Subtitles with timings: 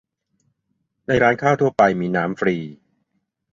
[1.07, 2.55] ในร้านข้าวทั่วไปมีน้ำฟรี